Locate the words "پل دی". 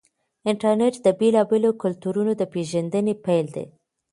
3.23-3.65